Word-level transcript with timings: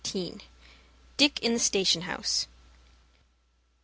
DICK 1.17 1.39
IN 1.43 1.53
THE 1.53 1.59
STATION 1.59 2.01
HOUSE. 2.01 2.47